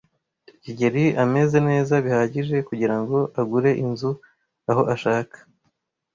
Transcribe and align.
kigeli 0.63 1.05
ameze 1.23 1.57
neza 1.69 1.93
bihagije 2.05 2.55
kugirango 2.67 3.17
agure 3.41 3.71
inzu 3.85 4.11
aho 4.69 4.81
ashaka. 4.93 5.37